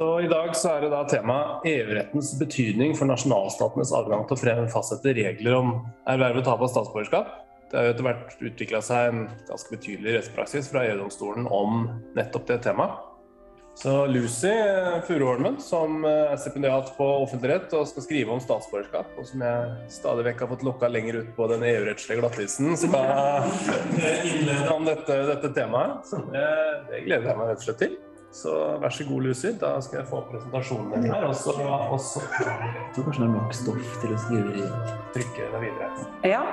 [0.00, 1.34] Så I dag så er det da tema
[1.68, 5.74] EU-rettens betydning for nasjonalstatenes adgang til å fastsette regler om
[6.08, 7.34] erverv og tap av statsborgerskap.
[7.68, 11.84] Det har jo etter hvert utvikla seg en ganske betydelig rettspraksis fra EU-domstolen om
[12.16, 12.96] nettopp det temaet.
[13.76, 14.56] Så Lucy
[15.04, 19.94] Furuholmen, som er stipendiat på offentlig rett og skal skrive om statsborgerskap, og som jeg
[20.00, 23.52] stadig vekk har fått lokka lenger ut på den EU-rettslige glattisen, skal
[24.32, 26.08] innlede om dette, dette temaet.
[26.08, 26.46] Så det,
[26.88, 28.00] det gleder jeg meg rett og slett til.
[28.32, 29.50] Så vær så god, Lucy.
[29.60, 31.24] Da skal jeg få presentasjonen din her.
[31.26, 34.66] Og så, Jeg tror kanskje det er nok stoff til å skrive i.
[35.16, 35.90] trykke deg videre.
[36.24, 36.44] Ja.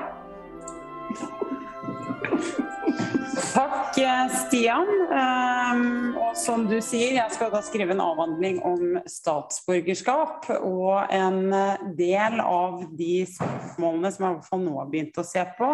[3.54, 3.98] Takk,
[4.34, 4.90] Stian.
[5.14, 10.50] Um, og som du sier, jeg skal da skrive en avhandling om statsborgerskap.
[10.66, 11.54] Og en
[11.98, 15.72] del av de spørsmålene som jeg i hvert fall nå har begynt å se på,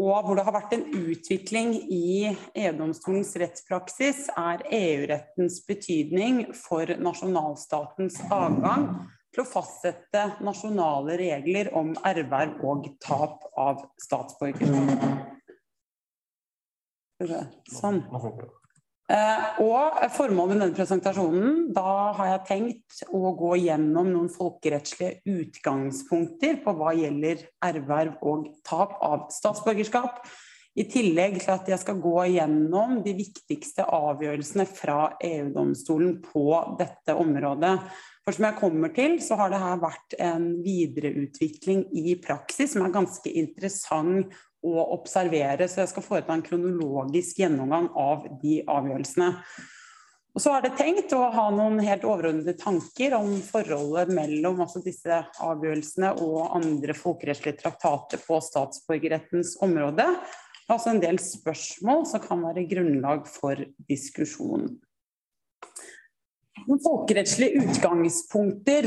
[0.00, 8.16] og hvor det har vært en utvikling i EU-domstolens rettspraksis, er EU-rettens betydning for nasjonalstatens
[8.32, 8.86] adgang
[9.30, 14.86] til å fastsette nasjonale regler om erverv og tap av statsborgere.
[17.68, 18.00] Sånn.
[19.10, 25.24] Eh, og formålet med denne presentasjonen, da har jeg tenkt å gå gjennom noen folkerettslige
[25.26, 30.22] utgangspunkter på hva gjelder erverv og tap av statsborgerskap.
[30.78, 36.44] I tillegg til at jeg skal gå gjennom de viktigste avgjørelsene fra EU-domstolen på
[36.78, 37.74] dette området.
[38.22, 42.86] For som jeg kommer til, så har det her vært en videreutvikling i praksis som
[42.86, 44.30] er ganske interessant
[44.66, 45.68] å observere.
[45.68, 49.34] Så jeg skal foreta en kronologisk gjennomgang av de avgjørelsene.
[50.30, 54.82] Og så er det tenkt å ha noen helt overordnede tanker om forholdet mellom altså
[54.84, 60.06] disse avgjørelsene og andre folkerettslige traktater på statsborgerrettens område.
[60.70, 63.58] Altså en del spørsmål som kan være grunnlag for
[63.90, 64.76] diskusjon.
[66.66, 68.86] Folkerettslige utgangspunkter,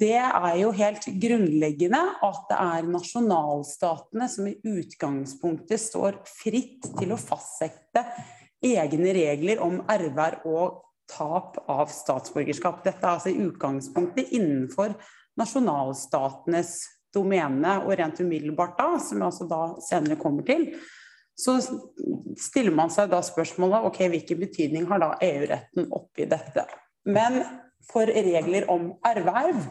[0.00, 7.14] det er jo helt grunnleggende at det er nasjonalstatene som i utgangspunktet står fritt til
[7.14, 8.04] å fastsette
[8.64, 12.82] egne regler om erverv og tap av statsborgerskap.
[12.84, 14.94] Dette er altså i utgangspunktet innenfor
[15.38, 16.76] nasjonalstatenes
[17.14, 20.68] domene, og rent umiddelbart da, som jeg altså da senere kommer til,
[21.38, 21.56] så
[22.38, 26.64] stiller man seg da spørsmålet ok, hvilken betydning har da EU-retten oppi dette.
[27.08, 27.40] Men
[27.88, 29.62] for regler om erverv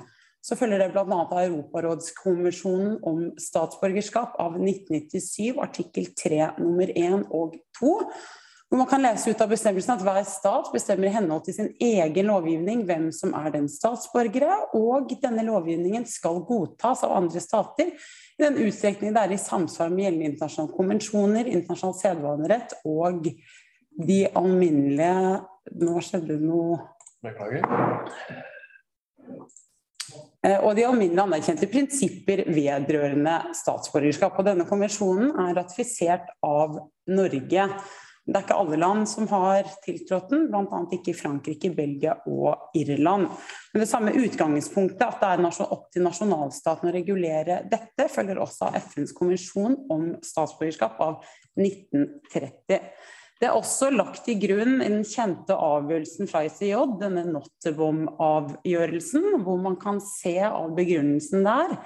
[0.48, 1.04] så følger det bl.a.
[1.04, 7.96] av Europarådskonvensjonen om statsborgerskap av 1997, artikkel 3 nummer 1 og 2.
[8.68, 11.70] Hvor man kan lese ut av bestemmelsen at hver stat bestemmer i henhold til sin
[11.80, 17.94] egen lovgivning hvem som er den statsborgere, og denne lovgivningen skal godtas av andre stater
[18.38, 23.32] i den utstrekning det er i samsvar med gjeldende internasjonale konvensjoner, internasjonal sedvanerett og
[23.98, 25.40] de alminnelige
[25.82, 26.78] Nå skjedde det noe
[27.26, 27.66] Beklager.
[30.62, 34.38] Og de alminnelig anerkjente prinsipper vedrørende statsborgerskap.
[34.38, 36.78] Og denne konvensjonen er ratifisert av
[37.10, 37.66] Norge.
[38.28, 40.80] Det er ikke alle land som har tiltrådt den, bl.a.
[40.98, 43.30] ikke Frankrike, Belgia og Irland.
[43.72, 48.68] Men det samme utgangspunktet, at det er opp til nasjonalstaten å regulere dette, følger også
[48.68, 51.14] av FNs konvensjon om statsborgerskap av
[51.56, 52.82] 1930.
[53.38, 59.78] Det er også lagt til grunn den kjente avgjørelsen fra ICJ, denne Nottebom-avgjørelsen, hvor man
[59.80, 61.78] kan se av begrunnelsen der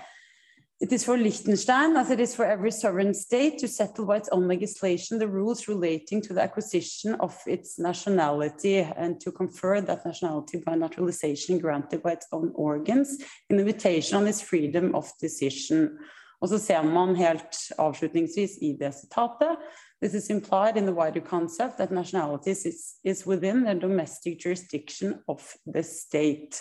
[0.81, 4.29] It is for Liechtenstein, as it is for every sovereign state, to settle by its
[4.29, 10.03] own legislation the rules relating to the acquisition of its nationality and to confer that
[10.03, 13.19] nationality by naturalization granted by its own organs
[13.51, 15.99] in invitation on its freedom of decision.
[16.41, 19.57] Og så ser man helt avslutningsvis i det sitatet
[20.01, 25.19] This is implied in the wider concept that nationality is, is within the domestic jurisdiction
[25.27, 25.41] of
[25.73, 26.57] the state.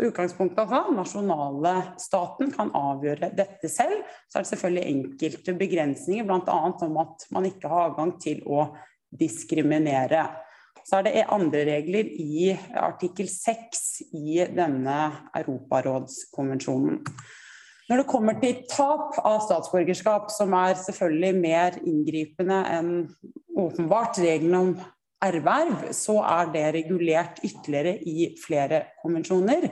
[0.00, 3.98] Så utgangspunktet at nasjonale staten kan avgjøre dette selv.
[4.32, 6.54] Så er det selvfølgelig enkelte begrensninger, bl.a.
[6.86, 8.62] om at man ikke har adgang til å
[9.20, 10.22] diskriminere.
[10.88, 12.48] Så er det andre regler i
[12.80, 13.82] artikkel 6
[14.16, 14.96] i denne
[15.36, 17.02] Europarådskonvensjonen.
[17.90, 22.90] Når det kommer til tap av statsborgerskap, som er selvfølgelig mer inngripende enn
[23.52, 24.72] åpenbart reglene om
[25.24, 29.68] erverv, så er det regulert ytterligere i flere konvensjoner.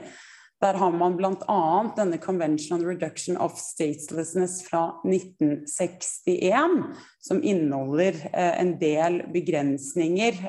[0.59, 1.59] Der har man bl.a.
[1.95, 6.81] denne Convention on Reduction of Statelessness fra 1961,
[7.23, 10.41] som inneholder en del begrensninger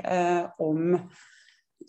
[0.59, 0.97] om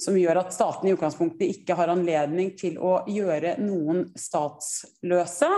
[0.01, 5.49] som gjør at statene i utgangspunktet ikke har anledning til å gjøre noen statsløse.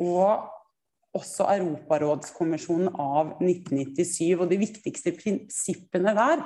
[0.00, 0.46] Og
[1.16, 4.36] også Europarådskonvensjonen av 1997.
[4.38, 6.44] Og de viktigste prinsippene der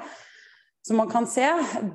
[0.87, 1.45] som man kan se,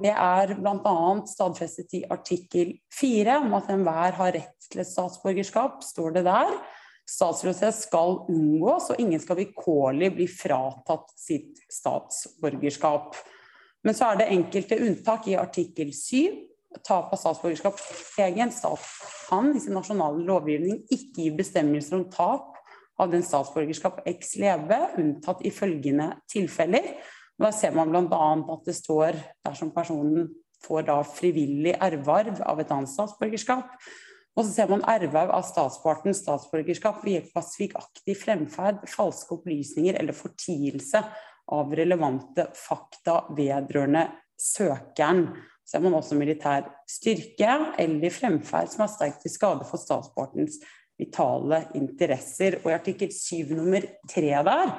[0.02, 0.96] det er bl.a.
[1.26, 6.52] stadfestet i artikkel 4 om at enhver har rett til et statsborgerskap, står det der.
[7.10, 13.18] Statsløshet skal unngås, og ingen skal vilkårlig bli fratatt sitt statsborgerskap.
[13.86, 16.42] Men så er det enkelte unntak i artikkel 7.
[16.86, 17.80] Tap av statsborgerskap
[18.26, 18.86] egen stat
[19.30, 22.55] kan i sin nasjonale lovgivning ikke gi bestemmelser om tap
[23.02, 26.94] av den statsborgerskap ex leve, unntatt i følgende tilfeller.
[27.42, 28.32] Da ser man bl.a.
[28.56, 30.30] at det står dersom personen
[30.66, 33.76] får da frivillig erverv av et annet statsborgerskap.
[34.36, 40.00] Og så ser man erverv av statspartens statsborgerskap ved hjelp av svikaktig fremferd, falske opplysninger
[40.00, 41.02] eller fortielse
[41.56, 44.08] av relevante fakta vedrørende
[44.40, 45.28] søkeren.
[45.64, 50.60] Så ser man også militær styrke eller fremferd som er sterkt til skade for statspartens
[51.00, 52.60] vitale interesser.
[52.64, 54.76] Og i artikkel 7 nummer 3 der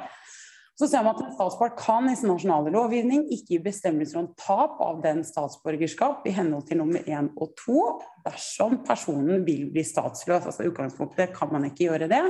[0.77, 4.27] så ser man at en statspart kan i sin nasjonale lovgivning ikke gi bestemmelser om
[4.37, 7.79] tap av den statsborgerskap i henhold til nummer 1 og 2
[8.27, 10.45] dersom personen vil bli statsløs.
[10.45, 12.21] Altså I utgangspunktet kan man ikke gjøre det.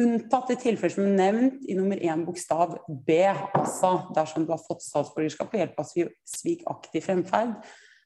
[0.00, 2.76] Unntatt i tilfeller som er nevnt i nummer 1 bokstav
[3.08, 3.16] B,
[3.56, 5.88] altså dersom du har fått statsborgerskap ved hjelp av
[6.36, 7.56] svikaktig fremferd,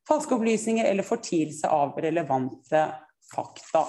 [0.07, 2.87] falske opplysninger eller fortielse av relevante
[3.35, 3.89] fakta.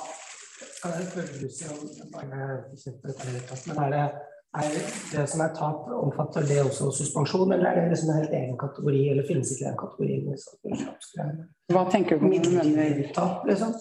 [0.81, 1.78] Kan jeg spørre Lucy om
[2.16, 4.10] men er det
[4.56, 4.69] er
[5.12, 8.56] det som er tap, omfatter det også suspensjon, eller er det liksom en helt egen
[8.60, 11.40] kategori, eller finnes ikke den kategorien?
[11.74, 12.30] Hva tenker du på?
[12.31, 13.74] Midlertidig tap, liksom?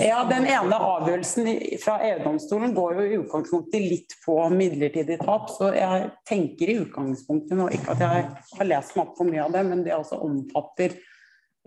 [0.00, 1.50] Ja, Den ene avgjørelsen
[1.82, 5.50] fra EU-domstolen går jo i utgangspunktet litt på midlertidig tap.
[5.52, 8.28] Så jeg tenker i utgangspunktet nå ikke at jeg
[8.60, 10.96] har lest meg opp for mye av det, men det også omfatter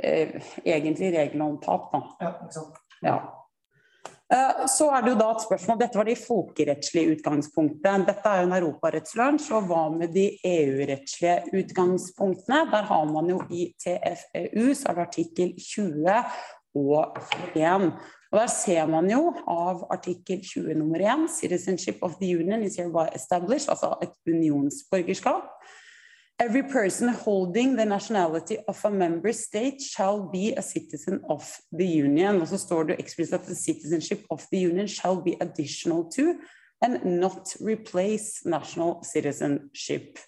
[0.01, 1.91] eh, egentlig reglene om tap.
[1.93, 2.05] Da.
[2.23, 2.81] Ja, ikke sant.
[3.05, 3.19] Ja.
[4.33, 8.05] Eh, så er det jo da et spørsmål, Dette var det folkerettslige utgangspunktet.
[8.05, 9.49] Dette er jo en europarettslunsj.
[9.57, 12.61] Og hva med de EU-rettslige utgangspunktene?
[12.69, 16.21] Der har man jo i TFEU så er det artikkel 20
[16.77, 17.17] og
[17.55, 17.91] 21.
[18.29, 22.77] Og Der ser man jo av artikkel 20 nummer 1 Citizenship of the Union is
[22.77, 25.49] hereby established, altså et unionsborgerskap.
[26.41, 31.43] Every person holding the nationality of a member state shall be a citizen of
[31.77, 32.41] the union.
[32.41, 36.39] Og så står det eksplisitt at the citizenship of the union shall be additional to
[36.81, 40.19] and not replace national citizenship.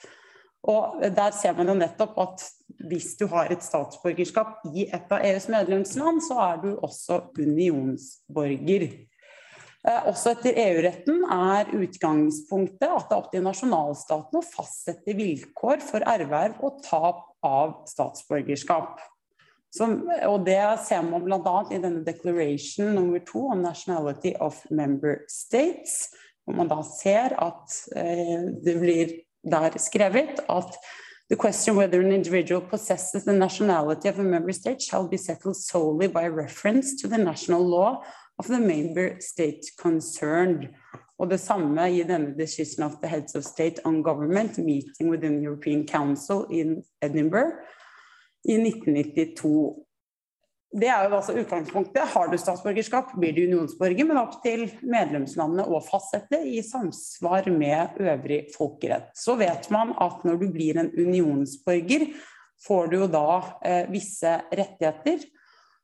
[0.63, 2.43] Og der ser man jo nettopp at
[2.89, 8.89] hvis du har et statsborgerskap i et av EUs medlemsland, så er du også unionsborger.
[9.81, 15.81] Eh, også etter EU-retten er utgangspunktet at det er opp til nasjonalstaten å fastsette vilkår
[15.81, 19.01] for erverv og tap av statsborgerskap.
[19.73, 21.55] Som, og det ser man bl.a.
[21.71, 26.11] i denne declaration nummer to om nationality of member states,
[26.43, 30.77] hvor man da ser at eh, det blir der skrevet at
[31.31, 35.55] The question whether an individual possesses the nationality of a member state shall be settled
[35.55, 38.03] solely by reference to the national law
[38.41, 40.69] of the member state concerned.
[41.19, 45.38] Og det samme i denne decision of the heads of state on government meeting within
[45.38, 47.53] the European Council in Edinburgh
[48.49, 49.85] i 1992.
[50.81, 52.07] Det er jo altså utgangspunktet.
[52.13, 58.00] Har du statsborgerskap, blir du unionsborger, men opp til medlemslandene å fastsette i samsvar med
[58.00, 59.12] øvrig folkerett.
[59.13, 62.07] Så vet man at når du blir en unionsborger,
[62.65, 63.27] får du jo da
[63.67, 65.27] eh, visse rettigheter.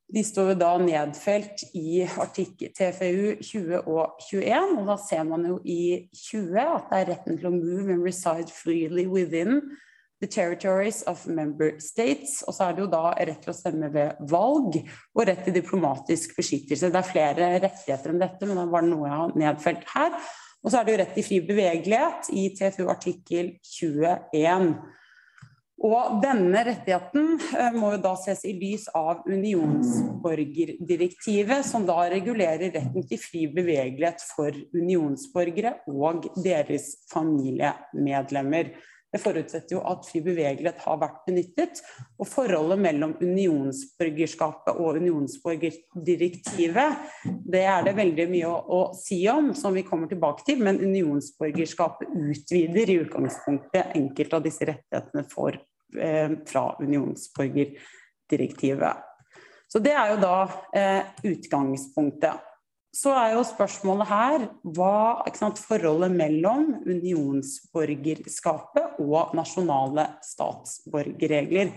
[0.08, 5.58] De står da nedfelt i artikkel TFU 20 og 21, og da ser man jo
[5.68, 9.60] i 20 at det er retten til å move and reside freely within
[10.22, 12.40] the territories of member states.
[12.48, 15.58] Og så er det jo da rett til å stemme ved valg og rett til
[15.60, 16.92] diplomatisk beskyttelse.
[16.94, 20.16] Det er flere rettigheter enn dette, men det var noe jeg har nedfelt her.
[20.64, 24.72] Og så er det jo rett til fri bevegelighet i TFU artikkel 21.
[25.86, 32.74] Og denne rettigheten eh, må jo da ses i lys av unionsborgerdirektivet, som da regulerer
[32.74, 38.74] retten til fri bevegelighet for unionsborgere og deres familiemedlemmer.
[39.18, 41.80] Det forutsetter jo at fri bevegelighet har vært benyttet.
[42.22, 46.90] Og forholdet mellom unionsborgerskapet og unionsborgerdirektivet,
[47.26, 50.62] det er det veldig mye å, å si om, som vi kommer tilbake til.
[50.68, 55.58] Men unionsborgerskapet utvider i utgangspunktet enkelte av disse rettighetene for,
[55.98, 58.96] eh, fra unionsborgerdirektivet.
[59.68, 60.46] Så det er jo da
[60.78, 61.02] eh,
[61.34, 62.38] utgangspunktet.
[62.98, 71.76] Så er jo spørsmålet her hva sant, forholdet mellom unionsborgerskapet og nasjonale statsborgerregler.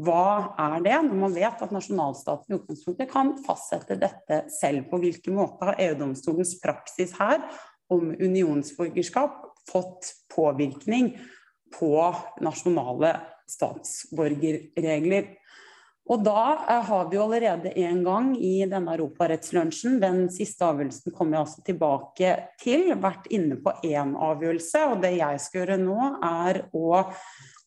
[0.00, 4.88] Hva er det, når man vet at nasjonalstaten i utgangspunktet kan fastsette dette selv?
[4.88, 7.44] På hvilken måte har EU-domstolens praksis her
[7.92, 11.12] om unionsborgerskap fått påvirkning
[11.76, 11.92] på
[12.42, 13.12] nasjonale
[13.52, 15.28] statsborgerregler.
[16.12, 21.38] Og da eh, har vi allerede en gang i denne europarettslunsjen, den siste avgjørelsen kommer
[21.38, 24.84] jeg altså tilbake til, vært inne på én avgjørelse.
[24.92, 27.00] Og det jeg skal gjøre nå, er å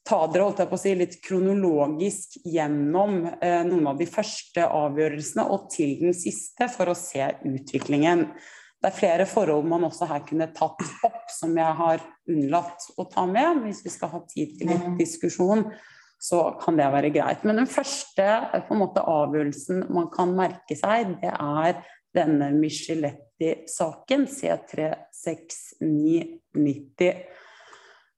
[0.07, 4.69] ta dere holdt jeg på å si, litt kronologisk gjennom eh, noen av de første
[4.69, 8.27] avgjørelsene og til den siste, for å se utviklingen.
[8.77, 13.09] Det er flere forhold man også her kunne tatt opp, som jeg har unnlatt å
[13.09, 15.71] ta med, hvis vi skal ha tid til litt diskusjon
[16.17, 17.43] så kan det være greit.
[17.45, 18.23] Men den første
[18.73, 21.73] måte, avgjørelsen man kan merke seg, det er
[22.17, 27.13] denne Micheletti-saken, C36990.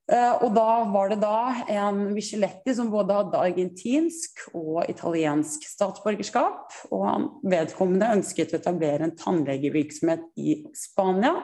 [0.10, 6.74] Eh, og da var det da en Micheletti som både hadde argentinsk og italiensk statsborgerskap.
[6.90, 11.36] Og han vedkommende ønsket å etablere en tannlegevirksomhet i Spania,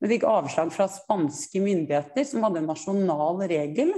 [0.00, 3.92] men fikk avslag fra spanske myndigheter som hadde en nasjonal regel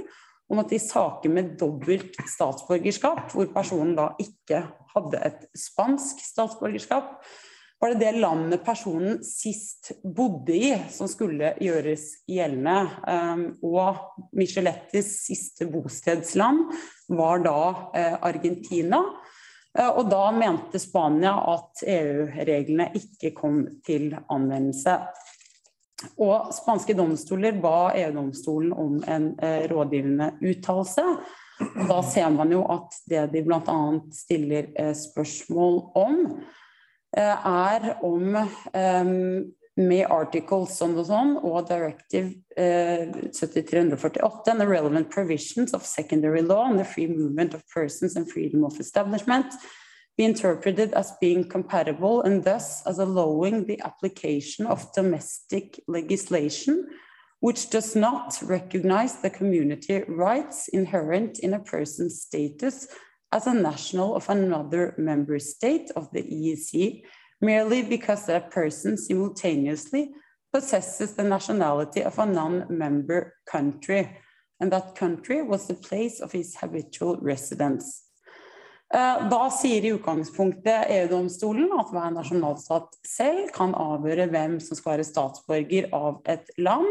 [0.49, 4.63] om at i saker med dobbelt statsborgerskap, hvor personen da ikke
[4.93, 7.17] hadde et spansk statsborgerskap,
[7.79, 12.77] var det det landet personen sist bodde i, som skulle gjøres gjeldende.
[13.11, 16.63] Ehm, og Michelettis siste bostedsland
[17.13, 17.59] var da
[17.93, 19.03] eh, Argentina.
[19.77, 24.97] Eh, og da mente Spania at EU-reglene ikke kom til anvendelse.
[26.21, 31.05] Og spanske domstoler ba EU-domstolen om en eh, rådgivende uttalelse.
[31.89, 33.77] Da ser man jo at det de bl.a.
[34.13, 36.19] stiller eh, spørsmål om,
[37.17, 39.13] eh, er om eh,
[39.77, 46.41] med articles sånn og sånn og directive eh, 7348 and the relevant provisions of secondary
[46.41, 49.53] law and the free movement of persons and freedom of establishment
[50.17, 56.87] be interpreted as being compatible and thus as allowing the application of domestic legislation
[57.39, 62.87] which does not recognize the community rights inherent in a person's status
[63.31, 67.03] as a national of another member state of the EEC
[67.39, 70.09] merely because that person simultaneously
[70.51, 74.17] possesses the nationality of a non-member country
[74.59, 78.06] and that country was the place of his habitual residence.
[78.93, 84.93] Eh, da sier i utgangspunktet EU-domstolen at hver nasjonalstat selv kan avgjøre hvem som skal
[84.93, 86.87] være statsborger av et land.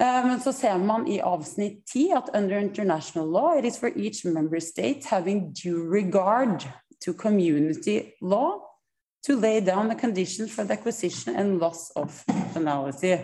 [0.00, 3.94] Eh, men så ser man i avsnitt 10 at under international law it is for
[3.94, 6.66] each member state having due regard
[7.00, 8.58] to community law
[9.22, 13.20] to lay down the conditions for the acquisition and loss of nationality.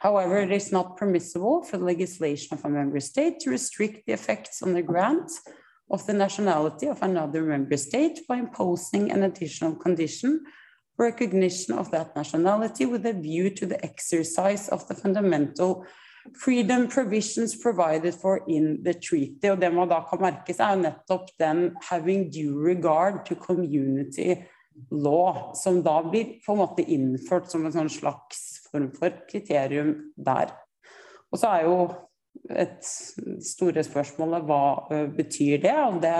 [0.00, 4.14] However, it is not permissible for the legislation of a member state to restrict the
[4.14, 5.30] effects on the grant
[5.90, 10.40] of the nationality of another member state by imposing an additional condition
[10.96, 15.84] for recognition of that nationality with a view to the exercise of the fundamental
[16.36, 19.48] freedom provisions provided for in the treaty.
[19.48, 24.36] Og det man da kan merke seg, er nettopp den 'having due regard to community
[24.92, 30.12] law', som da blir på en måte innført som en sånn slags form for kriterium
[30.16, 30.52] der.
[31.32, 31.88] Og så er jo
[32.50, 32.82] et
[33.44, 34.62] store spørsmålet hva
[35.16, 35.76] betyr det?
[35.86, 36.16] Og det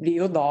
[0.00, 0.50] blir jo da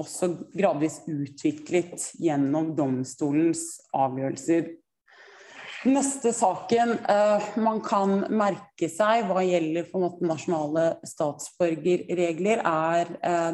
[0.00, 4.72] også gradvis utviklet gjennom domstolens avgjørelser.
[5.84, 13.04] Neste saken uh, man kan merke seg hva gjelder måte nasjonale statsborgerregler, er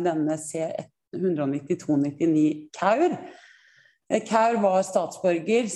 [0.04, 3.16] denne C19299 Kaur.
[4.26, 5.69] Kaur var statsborger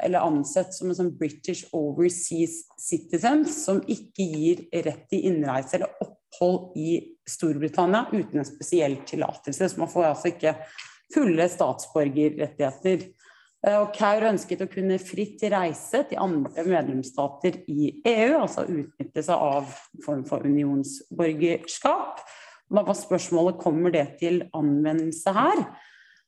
[0.00, 5.94] eller ansett som en sånn British overseas citizen som ikke gir rett til innreise eller
[6.02, 9.68] opphold i Storbritannia uten en spesiell tillatelse.
[9.68, 10.54] Så man får altså ikke
[11.14, 13.06] fulle statsborgerrettigheter.
[13.66, 19.26] Eh, og Kaur ønsket å kunne fritt reise til andre medlemsstater i EU, altså utnytte
[19.26, 19.70] seg av
[20.04, 22.22] form for unionsborgerskap.
[22.66, 25.66] Da var spørsmålet kommer det til anvendelse her.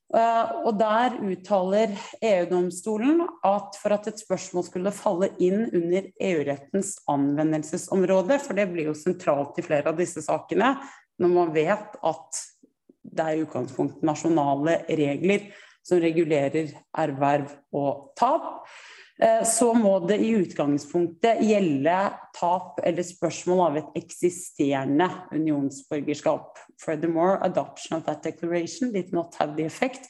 [0.08, 1.92] Eh, og der uttaler
[2.24, 8.88] EU-domstolen at for at et spørsmål skulle falle inn under EU-rettens anvendelsesområde, for det blir
[8.88, 10.78] jo sentralt i flere av disse sakene,
[11.20, 12.40] når man vet at
[13.08, 15.50] det er i utgangspunktet nasjonale regler
[15.84, 18.64] som regulerer erverv og tap,
[19.44, 21.96] så må det i utgangspunktet gjelde
[22.38, 26.58] tap eller spørsmål av et eksisterende unionsborgerskap.
[26.78, 30.06] Furthermore, adoption of that declaration did not have the effect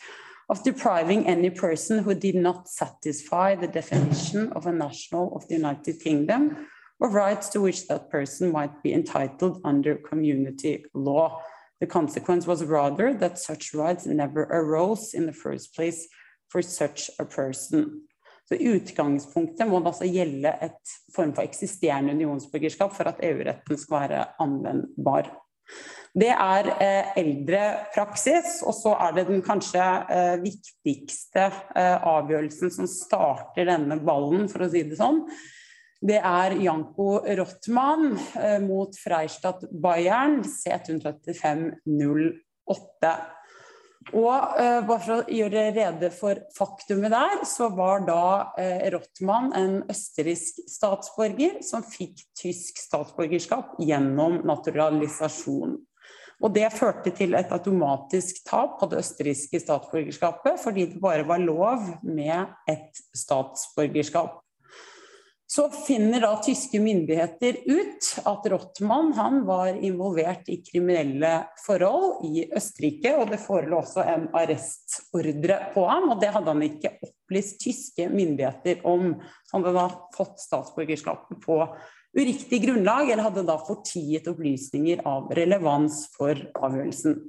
[0.49, 5.55] of depriving any person who did not satisfy the definition of a national of the
[5.55, 6.69] United Kingdom
[7.01, 11.41] of rights to which that person might be entitled under community law.
[11.81, 16.09] The consequence was rather that such rights never arose in the first place
[16.49, 18.08] for such a person.
[18.49, 24.07] Så utgangspunktet må det altså gjelde et form for eksisterende unionsborgerskap for at EU-retten skal
[24.07, 25.29] være anvendbar.
[26.19, 27.63] Det er eh, eldre
[27.93, 34.49] praksis, og så er det den kanskje eh, viktigste eh, avgjørelsen som starter denne ballen,
[34.49, 35.21] for å si det sånn.
[35.99, 43.13] Det er Janko Rottmann eh, mot Freistadt Bayern C13508.
[44.17, 48.23] Og eh, bare for å gjøre rede for faktumet der, så var da
[48.61, 55.77] eh, Rottmann en østerriksk statsborger som fikk tysk statsborgerskap gjennom naturalisasjon.
[56.39, 61.43] Og det førte til et automatisk tap på det østerrikske statsborgerskapet, fordi det bare var
[61.43, 64.39] lov med ett statsborgerskap.
[65.49, 71.31] Så finner da tyske myndigheter ut at Rottmann han var involvert i kriminelle
[71.65, 76.67] forhold i Østerrike, og det forelå også en arrestordre på ham, og det hadde han
[76.67, 79.15] ikke opplyst tyske myndigheter om.
[79.55, 79.89] Han hadde da
[80.19, 81.63] fått statsborgerskapet på
[82.19, 87.23] uriktig grunnlag, eller hadde da fortiet opplysninger av relevans for avgjørelsen.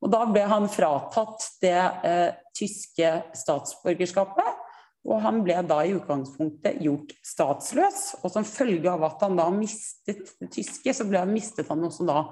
[0.00, 1.76] Og da ble han fratatt det
[2.08, 4.64] eh, tyske statsborgerskapet.
[5.06, 8.16] Og han ble da i utgangspunktet gjort statsløs.
[8.22, 11.84] Og som følge av at han da mistet det tyske, så ble han, mistet han
[11.86, 12.24] også da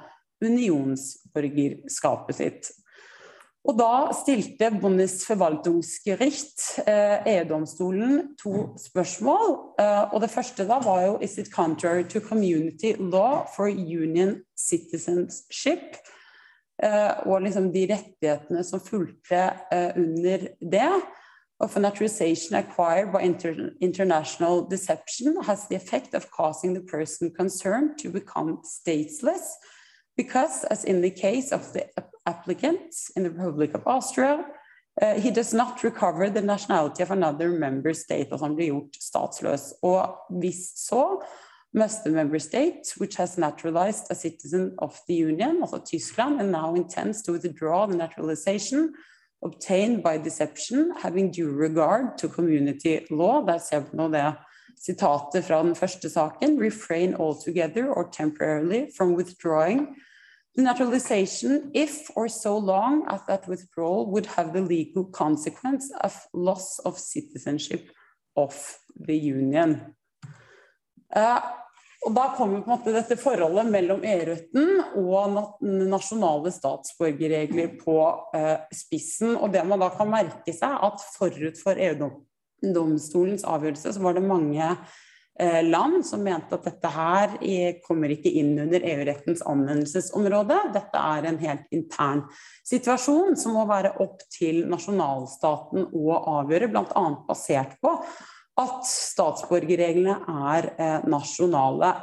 [0.45, 2.73] unionsborgerskapet sitt.
[3.65, 9.55] Og da stilte Bundesverwaltungsgericht, eh, EU-domstolen, to spørsmål.
[9.81, 14.43] Eh, og det første da var jo Is it contrary to community law for union
[14.57, 15.97] citizenship?
[16.83, 19.53] Eh, og liksom de rettighetene som fulgte
[19.97, 20.93] under det
[21.61, 27.31] of a naturalization acquired by inter international deception has the effect of causing the person
[27.31, 29.47] concerned to become stateless
[30.17, 31.87] because, as in the case of the
[32.27, 34.45] applicant in the Republic of Austria,
[35.03, 38.97] uh, he does not recover the nationality of another member state, altså han blir gjort
[39.01, 39.73] statsløs.
[39.83, 40.17] Og
[41.75, 46.53] must the member state, which has naturalized a citizen of the Union, altså Tyskland, and
[46.53, 48.95] now intends to withdraw the naturalization,
[49.45, 53.45] obtained by deception, having due regard to community law.
[53.47, 54.35] Der ser vi nå det
[54.87, 56.59] sitatet fra den første saken.
[56.61, 59.95] Refrain altogether or temporarily from withdrawing
[60.57, 66.15] the naturalization if or so long as that withdrawal would have the legal consequence of
[66.33, 67.91] loss of citizenship
[68.37, 68.55] of
[69.07, 69.95] the union.
[71.15, 71.41] Uh,
[72.05, 77.97] og Da kommer på en måte dette forholdet mellom EU-retten og nasjonale statsborgerregler på
[78.37, 79.33] eh, spissen.
[79.39, 84.25] Og det man da kan merke seg, at forut for EU-domstolens avgjørelse, så var det
[84.29, 87.39] mange eh, land som mente at dette her
[87.87, 90.61] kommer ikke inn under EU-rettens anvendelsesområde.
[90.77, 92.27] Dette er en helt intern
[92.69, 97.09] situasjon som må være opp til nasjonalstaten å avgjøre, bl.a.
[97.25, 97.97] basert på
[98.61, 100.19] at statsborgerreglene
[100.51, 101.95] er eh, nasjonale.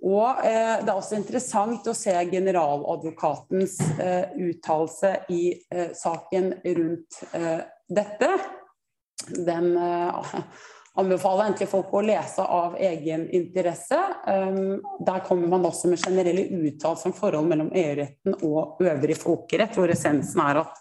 [0.00, 7.22] Og eh, Det er også interessant å se generaladvokatens eh, uttalelse i eh, saken rundt
[7.36, 8.30] eh, dette.
[9.36, 10.34] Den eh,
[11.00, 13.98] anbefaler egentlig folk å lese av egen interesse.
[14.26, 19.76] Um, der kommer man også med generelle uttalelser om forhold mellom EU-retten og øvrig folkerett,
[19.76, 20.80] hvor essensen er at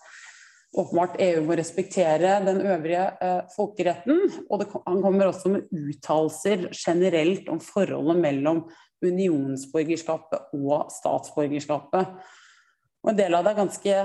[0.78, 4.20] åpenbart EU må respektere den øvrige eh, folkeretten.
[4.50, 8.64] Og det, han kommer også med uttalelser generelt om forholdet mellom
[9.06, 12.14] unionsborgerskapet og statsborgerskapet.
[13.04, 14.00] Og En del av det er ganske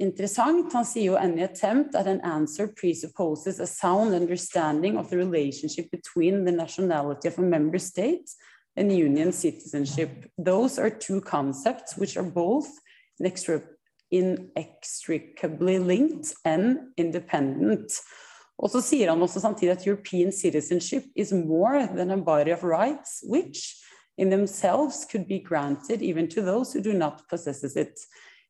[0.00, 0.72] interessant.
[0.72, 5.90] Han sier jo any attempt at an answer presupposes a sound understanding of the relationship
[5.92, 8.32] between the nationality of a member state
[8.76, 10.24] and union citizenship.
[10.38, 12.68] Those are two concepts which are both
[13.18, 13.76] inextricably
[15.78, 18.00] linked and independent.
[18.58, 22.62] Og så sier han også samtidig at European citizenship is more than a body of
[22.62, 23.76] rights, which
[24.18, 27.98] in themselves could be granted even to those who do not possess it.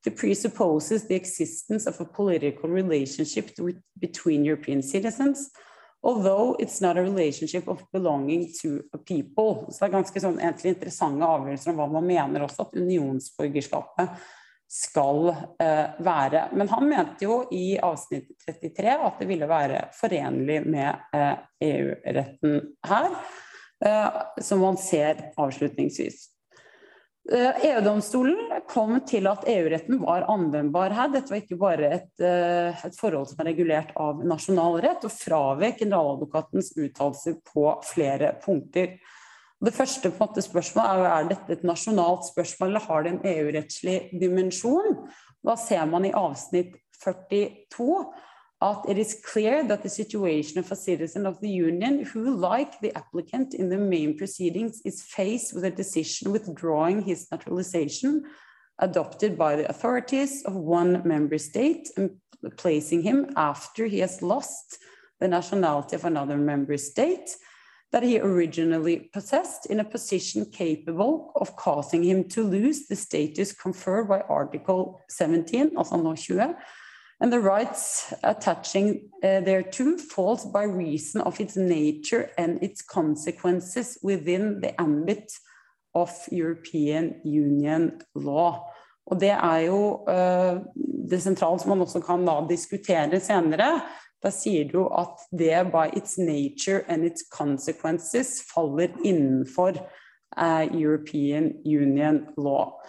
[0.06, 3.50] It presupposes the existence of a political relationship
[3.98, 5.50] between European citizens,
[6.02, 9.66] although it's not a relationship of belonging to a people.
[9.70, 14.08] Så det er ganske sånn interessante avgjørelser om hva man mener også at unionsborgerskapet
[14.70, 15.28] skal
[15.59, 16.48] eh, være.
[16.54, 22.61] Men han mente jo i avsnitt 33 at det ville være forenlig med eh, EU-retten
[22.87, 23.09] her,
[23.85, 26.28] eh, som man ser avslutningsvis.
[27.30, 31.11] EU-domstolen kom til at EU-retten var anvendbar her.
[31.12, 35.83] Dette var ikke bare et, et, forhold som er regulert av nasjonal rett, og fravek
[35.85, 38.96] generaladvokatens uttalelser på flere punkter.
[39.60, 43.96] Det første måte spørsmålet er er dette et nasjonalt spørsmål eller har det en EU-rettslig
[44.20, 44.96] dimensjon.
[45.44, 47.90] Da ser man i avsnitt 42
[48.62, 52.80] at it is clear that the situation of a citizen of the Union who, like
[52.80, 58.24] the applicant in the main proceedings, is faced with a decision withdrawing his naturalization
[58.78, 62.10] adopted by the authorities of one member state and
[62.56, 64.78] placing him after he has lost
[65.20, 67.36] the nationality of another member state
[67.92, 73.53] that he originally possessed in a position capable of causing him to lose the status
[73.53, 76.55] conferred by Article 17, altså nå 20,
[77.20, 83.98] and the rights attaching uh, thereto falls by reason of its nature and its consequences
[84.03, 85.33] within the ambit
[85.94, 88.66] of European Union law.
[89.07, 90.62] Og det er jo uh,
[91.11, 93.81] det sentrale som man også kan da diskutere senere.
[94.20, 99.80] Da sier du at det by its nature and its consequences faller innenfor
[100.37, 102.80] uh, European Union law.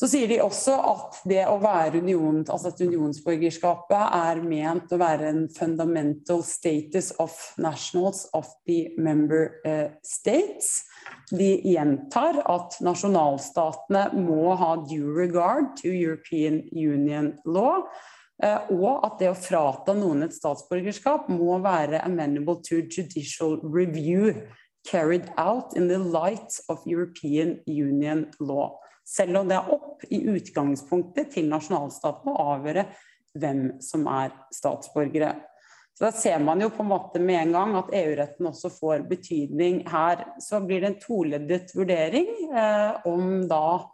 [0.00, 4.98] Så sier de også at det å være union, altså at unionsborgerskapet er ment å
[5.02, 10.86] være en fundamental status of nationals of the member uh, states.
[11.28, 17.84] De gjentar at nasjonalstatene må ha due regard to European Union law.
[18.40, 24.32] Uh, og at det å frata noen et statsborgerskap må være amenable to judicial review
[24.88, 30.22] carried out in the light of European Union law selv om det er opp i
[30.30, 32.86] utgangspunktet til nasjonalstaten å avgjøre
[33.40, 35.34] hvem som er statsborgere.
[35.94, 39.04] Så Da ser man jo på en måte med en gang at EU-retten også får
[39.10, 40.24] betydning her.
[40.40, 43.90] Så blir det en toleddet vurdering eh, om da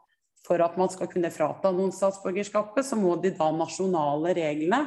[0.46, 4.86] for at man skal kunne frata noen statsborgerskapet, så må de da nasjonale reglene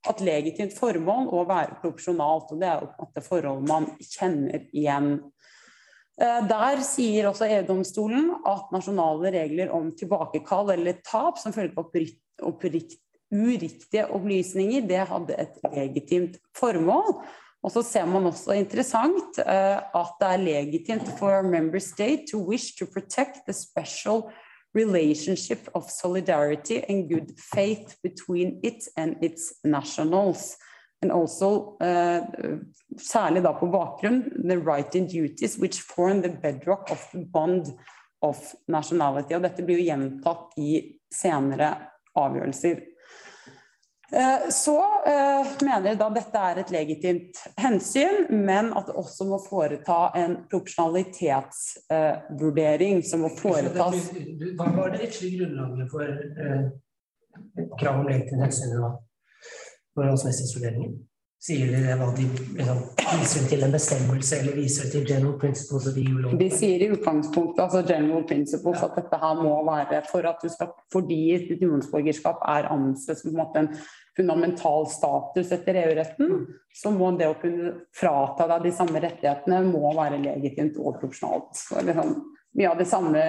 [0.00, 2.54] ha et legitimt formål og være proporsjonalt.
[2.54, 5.12] og Det er jo på en måte forhold man kjenner igjen.
[6.20, 11.92] Eh, der sier også EU-domstolen at nasjonale regler om tilbakekall eller tap som følge av
[13.30, 17.20] uriktige opplysninger, det hadde et legitimt formål.
[17.60, 22.40] Og så ser man også interessant uh, at det er legitimt for member state to
[22.40, 24.30] wish to protect the special
[24.74, 30.56] relationship of solidarity and good faith between it and its nationals
[31.02, 32.22] and also uh,
[32.98, 37.66] særlig da på bakgrunn the right and duties which form the bedrock of the bond
[38.22, 38.36] of
[38.68, 39.34] nationality.
[39.34, 40.80] Og dette blir jo gjentatt i
[41.14, 41.70] senere
[42.20, 42.82] avgjørelser.
[44.10, 49.38] Uh, så uh, mener da dette er et legitimt hensyn, men at det også må
[49.44, 53.96] foreta en proporsjonalitetsvurdering som må foretas
[54.58, 56.06] Hva var det rettslige grunnlaget for
[57.78, 58.70] krav om legitimt hensyn?
[58.80, 58.90] da?
[59.94, 60.92] forholdsmessighetsvurderingen?
[61.40, 62.26] Sier de det hva de
[62.58, 62.80] liksom,
[63.16, 66.34] viser til en bestemmelse, eller viser til general principles of EU law?
[66.36, 70.52] De sier i utgangspunktet altså general principles at dette her må være for at du
[70.52, 73.72] skal, fordi et unionsborgerskap er ansett som en, måte, en
[74.16, 79.94] fundamental status etter EU-retten, så må det å kunne frata deg de samme rettighetene må
[79.96, 81.54] være legitimt og proporsjonalt.
[81.56, 82.16] Så liksom,
[82.58, 83.22] mye av de samme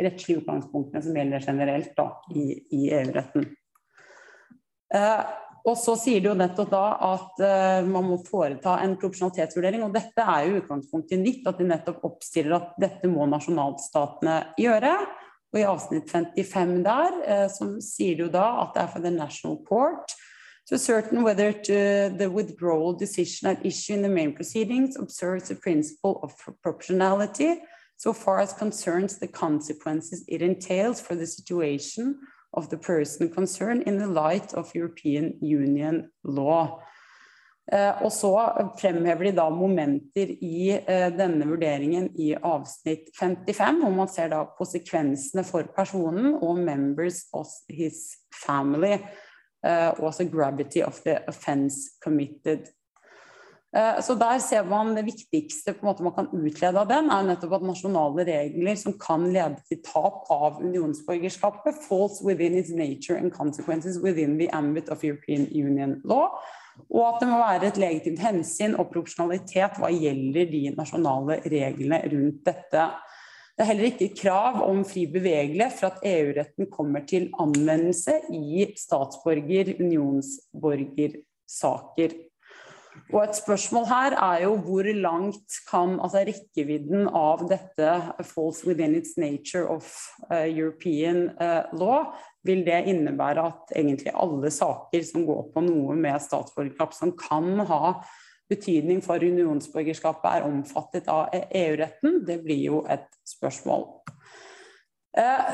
[0.00, 3.48] rettslige utgangspunktene som gjelder generelt da, i, i EU-retten.
[4.92, 5.22] Eh,
[5.62, 9.84] og så sier de jo nettopp da at eh, man må foreta en proporsjonalitetsvurdering.
[9.86, 14.96] Og dette er jo utgangspunktet nytt, at de nettopp oppstiller at dette må nasjonalstatene gjøre.
[15.52, 19.10] Og i avsnitt 55 der uh, så sier jo da at det er for the
[19.10, 20.14] national court
[20.68, 25.54] to certain whether to the withdrawal decision at issue in the main proceedings observes the
[25.54, 27.60] principle of proportionality
[27.98, 32.18] so far as concerns the consequences it entails for the situation
[32.54, 36.80] of the person concerned in the light of European Union law.
[37.70, 38.32] Uh, og så
[38.80, 44.42] fremhever de da momenter i uh, denne vurderingen i avsnitt 55, hvor man ser da
[44.58, 48.02] konsekvensene for personen og members of his
[48.34, 48.98] family.
[49.62, 52.66] Uh, og altså gravity of the offence committed
[53.76, 57.08] Eh, så der ser man det viktigste på en måte man kan utlede av den,
[57.08, 62.70] er nettopp at nasjonale regler som kan lede til tap av unionsborgerskapet, falls within its
[62.70, 66.36] nature and consequences within the ambit of European Union law.
[66.88, 71.98] Og at det må være et legitimt hensyn og proporsjonalitet hva gjelder de nasjonale reglene
[72.12, 72.82] rundt dette.
[73.52, 78.66] Det er heller ikke krav om fri bevegelighet for at EU-retten kommer til anvendelse i
[78.80, 82.10] statsborger-, unionsborgersaker.
[83.12, 87.94] Og et spørsmål her er jo hvor langt kan altså rekkevidden av dette
[88.28, 89.88] falls within its nature of
[90.30, 92.12] uh, European uh, law,
[92.44, 97.64] vil det innebære at egentlig alle saker som går på noe med statsborgerskap som kan
[97.68, 97.96] ha
[98.52, 102.20] betydning for unionsborgerskapet, er omfattet av EU-retten?
[102.28, 103.86] Det blir jo et spørsmål.
[105.16, 105.52] Uh,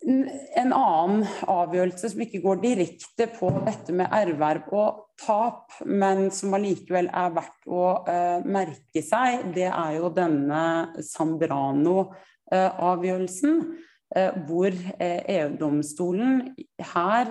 [0.00, 6.54] En annen avgjørelse som ikke går direkte på dette med erverv og tap, men som
[6.56, 13.54] allikevel er verdt å uh, merke seg, det er jo denne Sambrano-avgjørelsen.
[14.10, 16.30] Uh, hvor uh, EU-domstolen
[16.94, 17.26] her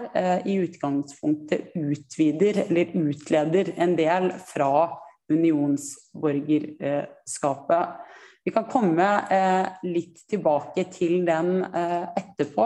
[0.48, 4.88] i utgangspunktet utvider eller utleder en del fra
[5.30, 7.88] unionsborgerskapet.
[8.50, 12.64] Vi kan komme eh, litt tilbake til den eh, etterpå,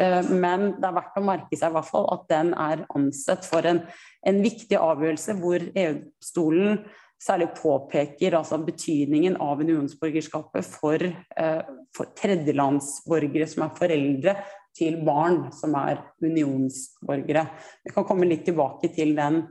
[0.00, 3.44] eh, men det er verdt å merke seg i hvert fall at den er ansett
[3.44, 3.82] for en,
[4.24, 6.78] en viktig avgjørelse hvor EU-stolen
[7.20, 11.60] særlig påpeker altså betydningen av unionsborgerskapet for, eh,
[11.92, 14.34] for tredjelandsborgere som er foreldre
[14.80, 17.44] til barn som er unionsborgere.
[17.84, 19.42] Vi kan komme litt tilbake til den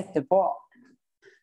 [0.00, 0.40] etterpå.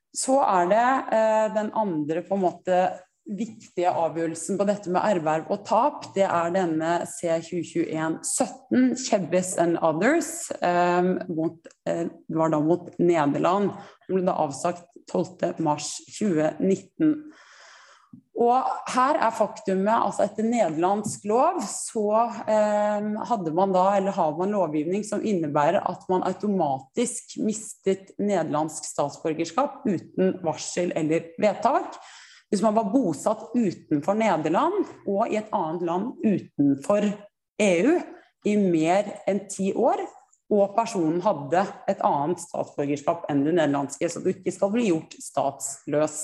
[0.10, 2.82] Så er det eh, den andre på en måte
[3.30, 10.32] viktige avgjørelsen på dette med erverv og tap, det er denne C2021-17, Chebbes and Others,
[10.62, 13.72] eh, mot, eh, var da mot Nederland.
[14.08, 17.16] Den ble da avsagt 12.3.2019.
[18.40, 18.64] Og
[18.94, 24.54] her er faktumet altså etter nederlandsk lov så eh, hadde man da, eller har man
[24.56, 32.00] lovgivning som innebærer at man automatisk mistet nederlandsk statsborgerskap uten varsel eller vedtak.
[32.50, 37.06] Hvis man var bosatt utenfor Nederland og i et annet land utenfor
[37.62, 38.00] EU
[38.48, 40.02] i mer enn ti år,
[40.50, 45.14] og personen hadde et annet statsborgerskap enn det nederlandske, så du ikke skal bli gjort
[45.22, 46.24] statsløs.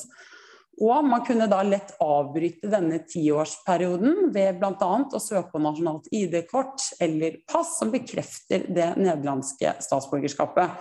[0.81, 4.89] Og man kunne da lett avbryte denne tiårsperioden ved bl.a.
[5.05, 10.73] å søke på nasjonalt ID-kort eller pass som bekrefter det nederlandske statsborgerskapet.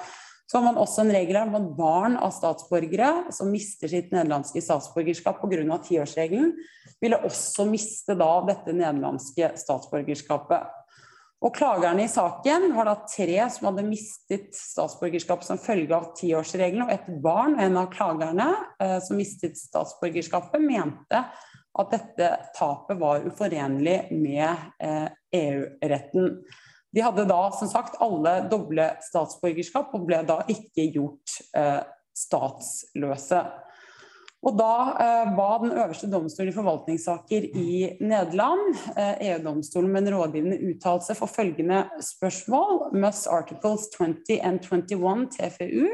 [0.44, 4.60] Så har man også en regel om at barn av statsborgere som mister sitt nederlandske
[4.62, 5.78] statsborgerskap pga.
[5.88, 6.52] tiårsregelen,
[7.00, 10.80] ville også miste da dette nederlandske statsborgerskapet.
[11.44, 16.86] Og Klagerne i saken var da tre som hadde mistet statsborgerskap som følge av tiårsregelen,
[16.86, 18.48] og et barn, en av klagerne
[18.80, 21.20] eh, som mistet statsborgerskapet, mente
[21.74, 26.30] at dette tapet var uforenlig med eh, EU-retten.
[26.94, 31.82] De hadde da som sagt alle doble statsborgerskap og ble da ikke gjort eh,
[32.14, 33.40] statsløse.
[34.44, 40.18] Og da eh, ba den øverste domstolen i forvaltningssaker i Nederland, eh, EU-domstolen med en
[40.18, 45.88] rådgivende uttalelse for følgende spørsmål Must articles 20 and 21 TFU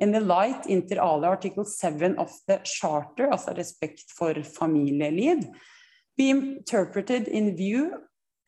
[0.00, 5.42] in the light inter alia article 7 of the charter, altså respekt for familieliv,
[6.16, 7.90] be interpreted in view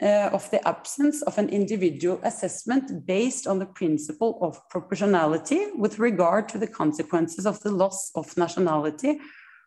[0.03, 5.99] uh, of the absence of an individual assessment based on the principle of proportionality with
[5.99, 9.21] regard to the consequences of the loss of nationality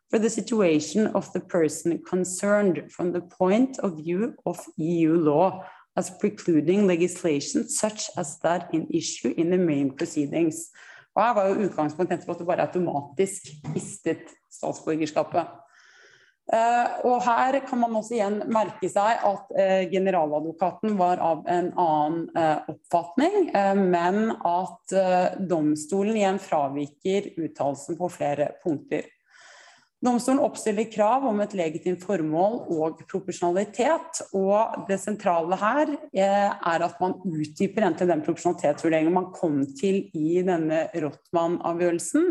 [0.09, 5.63] for the situation of the person concerned from the point of view of EU law
[5.97, 10.71] as precluding legislation such as that in issue in the main proceedings.
[11.15, 13.41] Og her var jo utgangspunktet at det bare automatisk
[13.73, 15.47] mistet statsborgerskapet.
[16.45, 21.71] Uh, og her kan man også igjen merke seg at uh, generaladvokaten var av en
[21.73, 23.49] annen uh, oppfatning,
[23.81, 24.93] men at
[25.49, 29.07] domstolen igjen fraviker uttalelsen på flere punkter.
[30.05, 34.21] Domstolen oppstiller krav om et legitimt formål og proporsjonalitet.
[34.37, 40.83] Og det sentrale her er at man utdyper den proporsjonalitetsvurderingen man kom til i denne
[40.93, 42.29] Rottmann-avgjørelsen.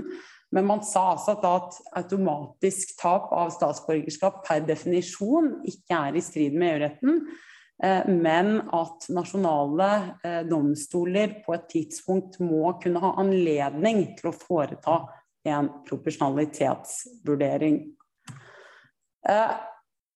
[0.54, 6.54] Men man sa altså at automatisk tap av statsborgerskap per definisjon ikke er i strid
[6.54, 7.20] med EU-retten,
[7.82, 9.90] eh, men at nasjonale
[10.22, 15.00] eh, domstoler på et tidspunkt må kunne ha anledning til å foreta
[15.44, 17.82] en proporsjonalitetsvurdering.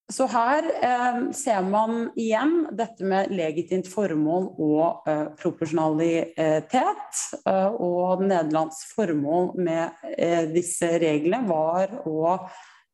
[0.09, 7.19] Så her eh, ser man igjen dette med legitimt formål og eh, proporsjonalitet.
[7.45, 12.39] Eh, og Nederlands formål med eh, disse reglene var å,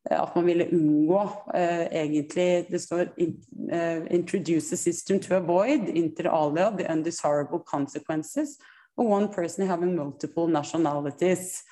[0.09, 1.21] eh, at man ville unngå
[1.55, 8.57] eh, egentlig Det står 'introduce a system to avoid inter alia the undesirable consequences
[8.97, 11.63] of one person having multiple nationalities'.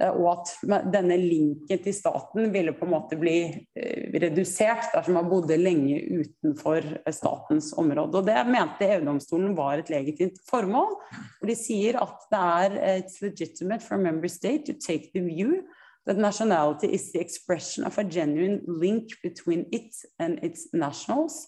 [0.00, 3.36] Eh, og at denne linken til staten ville på en måte bli
[3.76, 8.22] eh, redusert dersom man bodde lenge utenfor eh, statens område.
[8.22, 10.96] Og Det mente EU-domstolen var et legitimt formål.
[11.42, 15.24] Og de sier at det er it's legitimate for a member state to take the
[15.24, 15.60] view
[16.06, 21.46] that nationality is the expression of a genuine link between it and its nationals.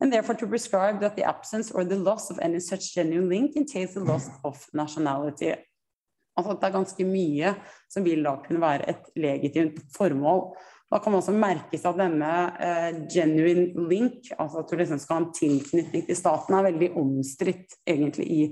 [0.00, 3.54] And therefore to prescribe that the absence or the loss of any such genuine link
[3.54, 5.54] entails the loss of nationality.
[6.34, 7.56] Altså at det er ganske mye
[7.92, 10.48] som vil da kunne være et legitimt formål.
[10.90, 15.00] Da kan man også merke seg at denne eh, genuine link, altså at du liksom
[15.02, 18.42] skal ha en tilknytning til staten, er veldig omstridt egentlig i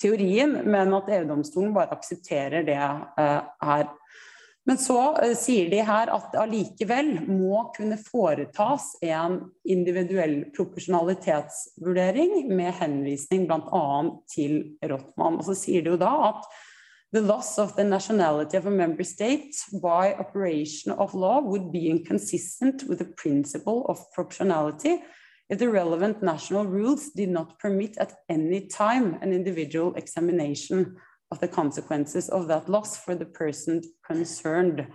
[0.00, 3.90] teorien, men at EU-domstolen bare aksepterer det eh, her.
[4.68, 12.52] Men så eh, sier de her at det allikevel må kunne foretas en individuell proporsjonalitetsvurdering
[12.52, 13.86] med henvisning bl.a.
[14.30, 15.40] til Rottmann.
[15.40, 16.46] Og så sier de jo da at
[17.12, 21.90] the loss of the nationality of a member state by operation of law would be
[21.90, 25.02] inconsistent with the principle of proportionality
[25.50, 30.96] if the relevant national rules did not permit at any time an individual examination
[31.30, 34.86] of the consequences of that loss for the person concerned.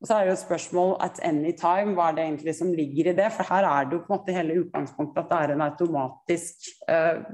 [0.00, 3.10] Og så er det jo spørsmål at any time, hva er det egentlig som ligger
[3.10, 3.32] i det?
[3.34, 6.68] For her er det jo på en måte hele utgangspunktet at det er en automatisk
[6.88, 7.24] eh,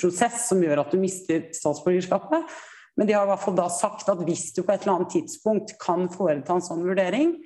[0.00, 2.58] prosess som gjør at du mister statsborgerskapet.
[2.98, 5.14] Men de har i hvert fall da sagt at hvis du på et eller annet
[5.14, 7.36] tidspunkt kan foreta en sånn vurdering,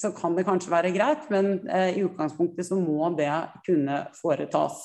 [0.00, 3.30] så kan det kanskje være greit, men eh, i utgangspunktet så må det
[3.66, 4.82] kunne foretas.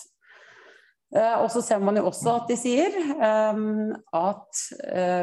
[1.16, 4.62] Eh, og så ser man jo også at de sier um, at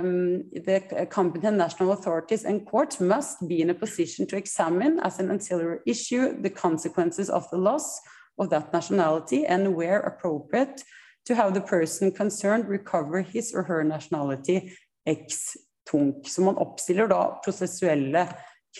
[0.02, 5.18] um, the competent national authorities and courts must be in a position to examine as
[5.18, 8.02] an ancillary issue the consequences of the loss
[8.38, 10.84] of that nationality and where appropriate
[11.28, 14.72] to have the person concerned recover his or her nationality
[15.06, 15.56] ex
[15.90, 16.28] tunc.
[16.28, 18.26] Så man oppstiller da prosessuelle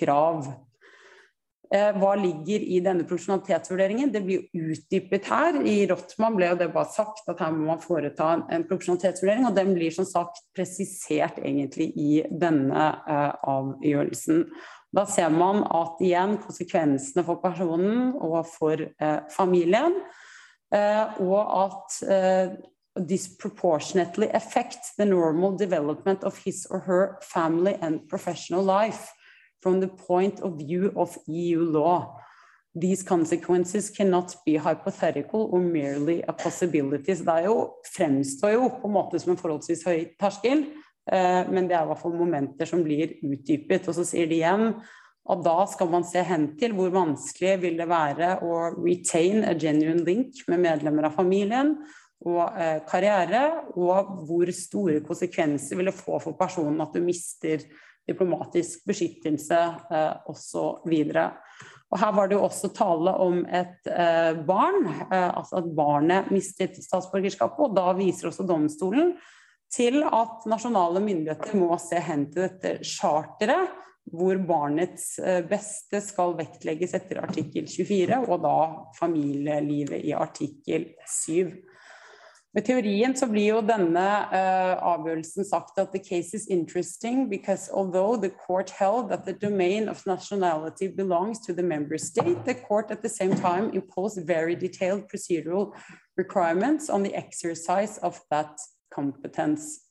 [0.01, 0.49] krav.
[1.75, 4.13] Eh, hva ligger i denne proporsjonalitetsvurderingen?
[4.13, 5.59] Det blir utdypet her.
[5.69, 9.75] I Rottmann ble det bare sagt at her må man foreta en, proporsjonalitetsvurdering, og den
[9.77, 14.47] blir som sagt presisert egentlig i denne uh, avgjørelsen.
[14.97, 20.01] Da ser man at igjen konsekvensene for personen og for uh, familien
[20.73, 22.59] og at
[23.07, 29.13] disproportionately affect the normal development of his or her family and professional life
[29.61, 32.17] from the point of view of EU law.
[32.75, 37.15] These consequences cannot be hypothetical or merely a possibility.
[37.15, 40.67] Så det jo, fremstår jo på en måte som en forholdsvis høy terskel,
[41.11, 43.89] uh, men det er i hvert fall momenter som blir utdypet.
[43.89, 44.77] Og så sier de igjen
[45.29, 49.55] og da skal man se hen til hvor vanskelig vil det være å retain a
[49.59, 51.75] genuine link med medlemmer av familien
[52.27, 53.43] og eh, karriere,
[53.79, 57.63] og hvor store konsekvenser vil det få for personen at du mister
[58.09, 59.59] diplomatisk beskyttelse
[59.93, 60.95] eh, osv.
[61.89, 66.33] Og her var det jo også tale om et eh, barn, eh, altså at barnet
[66.33, 67.61] mistet statsborgerskapet.
[67.65, 69.15] Og da viser også domstolen
[69.73, 73.77] til at nasjonale myndigheter må se hen til dette charteret
[74.13, 78.59] hvor barnets eh, beste skal vektlegges etter artikkel 24, og da
[78.99, 81.57] familielivet i artikkel 7.
[82.57, 87.69] Med teorien så blir jo denne uh, avgjørelsen sagt at the case is interesting because
[87.71, 92.55] although the court held that the domain of nationality belongs to the member state, the
[92.55, 95.75] court at the same time imposed very detailed procedural
[96.17, 98.57] requirements on the exercise of that
[98.91, 99.88] competence.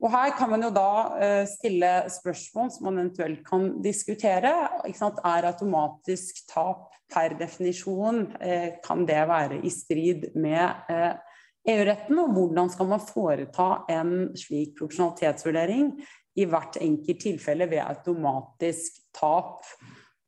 [0.00, 4.52] Og her kan man jo da uh, stille spørsmål som man eventuelt kan diskutere.
[4.88, 11.20] Er automatisk tap per definisjon, uh, kan det være i strid med uh,
[11.68, 12.22] EU-retten?
[12.22, 15.92] Og hvordan skal man foreta en slik proporsjonalitetsvurdering
[16.40, 19.68] i hvert enkelt tilfelle ved automatisk tap?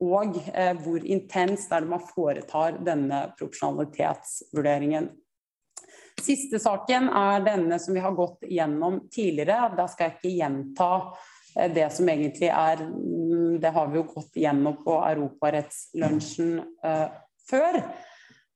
[0.03, 0.35] Og
[0.83, 5.13] hvor intenst er det man foretar denne proporsjonalitetsvurderingen?
[6.21, 9.73] Siste saken er denne som vi har gått gjennom tidligere.
[9.77, 10.91] Da skal jeg ikke gjenta
[11.57, 17.07] eh, det som egentlig er mm, Det har vi jo gått gjennom på Europarettslunsjen uh,
[17.49, 17.81] før.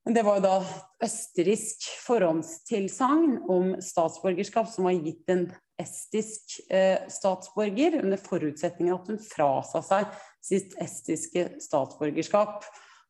[0.07, 0.57] Det var jo da
[1.03, 5.47] østerriksk forhåndstilsagn om statsborgerskap som var gitt en
[5.81, 10.13] estisk uh, statsborger, under forutsetning at hun frasa seg
[10.47, 12.63] sitt estiske statsborgerskap.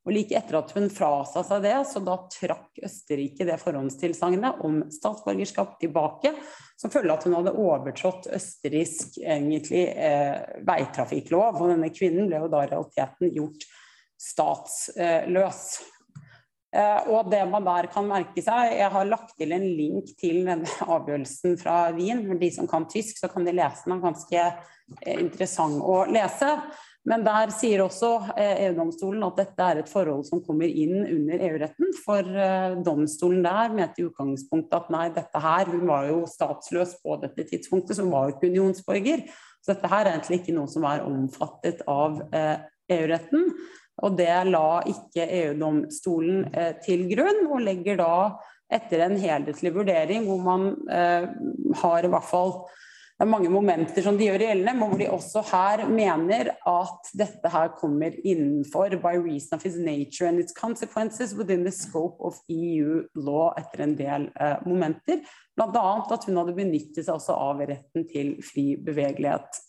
[0.08, 4.80] Og like etter at hun frasa seg det, så da trakk Østerrike det forhåndstilsagnet om
[4.94, 6.32] statsborgerskap tilbake,
[6.80, 11.60] som følge at hun hadde overtrådt østerriksk egentlig eh, veitrafikklov.
[11.60, 13.68] Og denne kvinnen ble jo da realiteten gjort
[14.16, 15.62] statsløs.
[16.78, 20.42] Eh, og det man der kan merke seg Jeg har lagt til en link til
[20.48, 22.24] denne avgjørelsen fra Wien.
[22.30, 24.00] For de som kan tysk, så kan de lese den.
[24.08, 26.56] Ganske eh, interessant å lese.
[27.08, 31.44] Men der sier også eh, EU-domstolen at dette er et forhold som kommer inn under
[31.48, 31.94] EU-retten.
[32.04, 36.98] For eh, domstolen der mente i utgangspunktet at nei, dette her Hun var jo statsløs
[37.04, 39.24] på dette tidspunktet, så hun var jo ikke unionsborger.
[39.64, 42.58] Så dette her er egentlig ikke noe som er omfattet av eh,
[42.98, 43.54] EU-retten.
[44.04, 46.44] Og det la ikke EU-domstolen
[46.84, 48.18] til grunn, og legger da
[48.70, 50.68] etter en helhetlig vurdering hvor man
[51.82, 52.54] har i hvert fall
[53.18, 57.08] det er mange momenter som de gjør gjeldende, men hvor de også her mener at
[57.18, 62.22] dette her kommer innenfor by reason of its nature and its consequences within the scope
[62.22, 65.24] of EU law etter en del eh, momenter.
[65.58, 65.88] Bl.a.
[66.14, 69.64] at hun hadde benyttet seg også av retten til fri bevegelighet.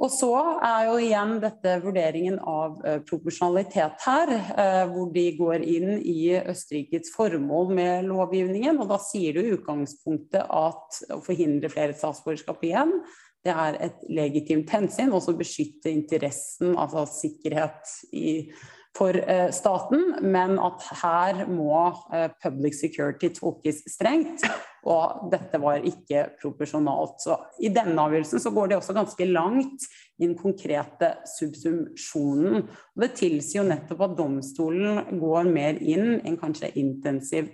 [0.00, 0.32] Og så
[0.64, 6.32] er jo igjen dette vurderingen av uh, proporsjonalitet her, uh, hvor de går inn i
[6.40, 8.80] Østerrikes formål med lovgivningen.
[8.80, 12.96] Og da sier du i utgangspunktet at å forhindre flere statsborgerskap igjen,
[13.44, 15.12] det er et legitimt hensyn.
[15.12, 18.52] og så beskytte interessen, altså sikkerhet i
[18.96, 21.74] for eh, staten, men at her må
[22.12, 24.42] eh, public security tolkes strengt.
[24.90, 27.18] Og dette var ikke proporsjonalt.
[27.22, 29.84] Så I denne avgjørelsen så går det også ganske langt
[30.18, 32.64] i den konkrete subsumpsjonen.
[32.64, 37.52] Og det tilsier jo nettopp at domstolen går mer inn enn kanskje intensiv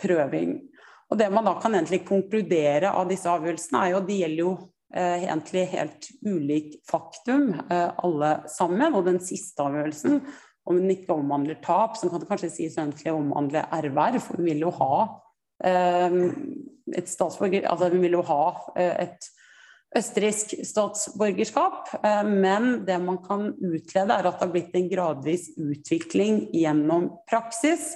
[0.00, 0.60] prøving.
[1.12, 4.40] Og Det man da kan egentlig konkludere av disse avgjørelsene, er jo at de gjelder
[4.40, 4.52] jo
[4.94, 8.96] eh, egentlig helt ulik faktum, alle sammen.
[8.96, 10.22] Og den siste avgjørelsen
[10.68, 14.22] om den ikke omhandler tap, så kan det kanskje sies egentlig omhandle erverv.
[14.36, 14.98] Hun vil jo ha
[15.66, 16.18] eh,
[16.98, 18.42] et statsborger, altså hun vil jo ha
[18.78, 19.30] eh, et
[19.98, 21.90] østerriksk statsborgerskap.
[21.98, 27.10] Eh, men det man kan utlede, er at det har blitt en gradvis utvikling gjennom
[27.30, 27.92] praksis,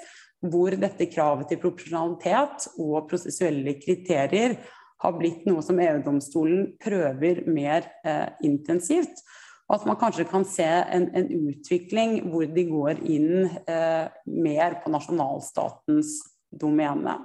[0.47, 4.59] hvor dette kravet til proporsjonalitet og prosessuelle kriterier
[5.03, 9.23] har blitt noe som EU-domstolen prøver mer eh, intensivt.
[9.67, 14.79] Og at man kanskje kan se en, en utvikling hvor de går inn eh, mer
[14.83, 16.21] på nasjonalstatens
[16.55, 17.17] domene.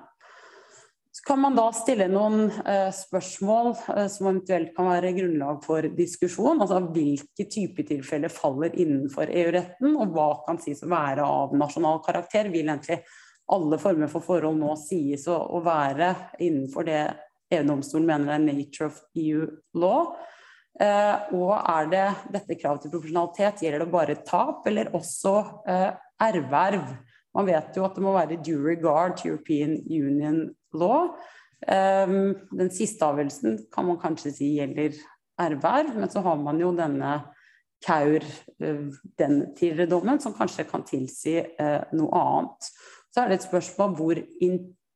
[1.13, 5.85] Så kan man da stille noen eh, spørsmål eh, som eventuelt kan være grunnlag for
[5.97, 6.63] diskusjon.
[6.63, 11.99] Altså hvilke typer tilfeller faller innenfor EU-retten, og hva kan sies å være av nasjonal
[12.05, 12.49] karakter?
[12.49, 13.01] Vil egentlig
[13.51, 17.01] alle former for forhold nå sies å, å være innenfor det
[17.51, 19.45] EU-domstolen mener er nature of EU
[19.83, 20.15] law?
[20.79, 25.35] Eh, og er det dette kravet til proporsjonalitet, gjelder det bare tap, eller også
[25.69, 25.89] eh,
[26.29, 26.93] erverv?
[27.35, 30.45] Man vet jo at det må være due regard to European Union
[30.77, 31.11] law.
[31.67, 32.15] Eh,
[32.61, 34.95] den siste avgjørelsen kan man kanskje si gjelder
[35.41, 37.19] erverv, men så har man jo denne
[37.81, 38.21] Kaur,
[38.61, 41.39] den tidligere dommen, som kanskje kan tilsi
[41.97, 42.67] noe annet.
[43.09, 44.19] Så er det et spørsmål hvor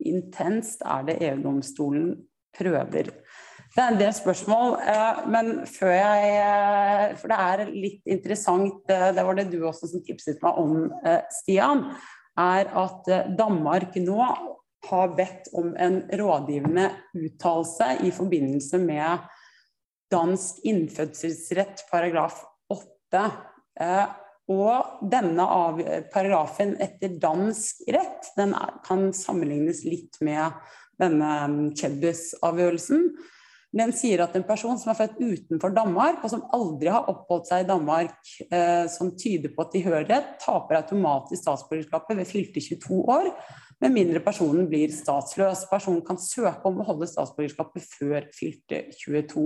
[0.06, 2.12] intenst er det EU-domstolen
[2.54, 3.10] prøver.
[3.76, 8.78] Det er en del spørsmål, eh, men før jeg eh, For det er litt interessant,
[8.88, 10.86] eh, det var det du også som tipset meg om,
[11.42, 11.90] Stian,
[12.40, 14.30] er at Danmark nå
[14.86, 16.88] har bedt om en rådgivende
[17.20, 19.28] uttalelse i forbindelse med
[20.14, 23.24] dansk innfødselsrett paragraf 8.
[24.56, 25.48] Og denne
[26.14, 28.54] paragrafen etter dansk rett den
[28.86, 30.60] kan sammenlignes litt med
[31.02, 33.10] denne Chebus-avgjørelsen.
[33.76, 37.50] Den sier at en person som er født utenfor Danmark, og som aldri har oppholdt
[37.50, 38.16] seg i Danmark,
[38.48, 43.28] eh, som tyder på tilhørighet, taper automatisk statsborgerskapet ved fylte 22 år,
[43.84, 45.66] med mindre personen blir statsløs.
[45.68, 49.44] Personen kan søke om å holde statsborgerskapet før fylte 22.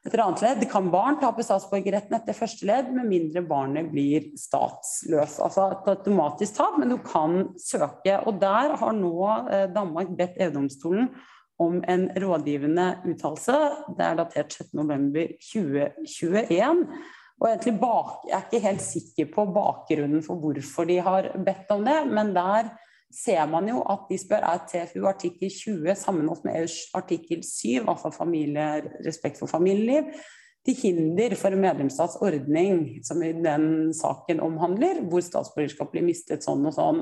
[0.00, 5.38] Etter annet ledd kan barn tape statsborgerretten etter første ledd, med mindre barnet blir statsløs.
[5.44, 8.16] Altså et automatisk tap, men du kan søke.
[8.26, 11.12] Og der har nå eh, Danmark bedt EU-domstolen
[11.60, 13.52] om en rådgivende uttalelse.
[13.96, 16.86] Det er datert 6.11.2021.
[17.40, 17.74] Og egentlig
[18.28, 22.34] Jeg er ikke helt sikker på bakgrunnen for hvorfor de har bedt om det, men
[22.36, 22.68] der
[23.10, 27.88] ser man jo at de spør er TFU artikkel 20 sammenholdt med EUs artikkel 7,
[27.88, 30.02] altså familie, respekt for familieliv,
[30.66, 36.44] til hinder for en medlemsstats ordning, som i den saken omhandler, hvor statsborgerskap blir mistet
[36.44, 37.00] sånn og sånn.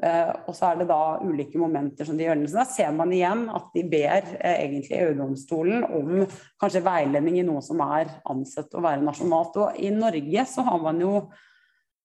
[0.00, 2.40] Uh, og så er det da ulike momenter som de gjør.
[2.48, 6.22] Så da ser man igjen at de ber uh, egentlig EU-domstolen om
[6.60, 9.58] kanskje veiledning i noe som er ansett å være nasjonalt.
[9.60, 11.12] Og i Norge så har man jo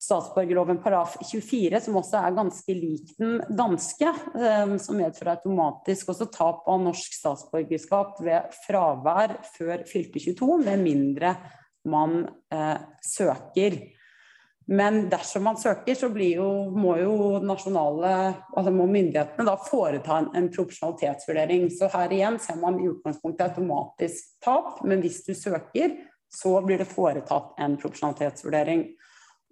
[0.03, 6.27] statsborgerloven paraf 24, som også er ganske lik den danske, uh, som medfører automatisk også
[6.35, 11.38] tap av norsk statsborgerskap ved fravær før fylte 22, med mindre
[11.88, 12.25] man
[12.99, 13.77] søker.
[14.68, 20.28] Men dersom man søker, så jo, må jo nasjonale, altså må myndighetene da foreta en,
[20.36, 21.70] en proporsjonalitetsvurdering.
[21.72, 25.95] Så her igjen ser man i utgangspunktet automatisk tap, men hvis du søker,
[26.28, 28.84] så blir det foretatt en proporsjonalitetsvurdering.